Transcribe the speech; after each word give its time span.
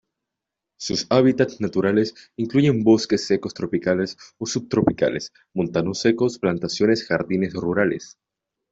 Sus 0.79 1.05
hábitats 1.11 1.61
naturales 1.61 2.15
incluyen 2.35 2.83
bosques 2.83 3.23
secos 3.27 3.53
tropicales 3.53 4.17
o 4.39 4.47
subtropicales, 4.47 5.31
montanos 5.53 5.99
secos, 5.99 6.39
plantaciones, 6.39 7.05
jardines 7.05 7.53
rurales. 7.53 8.17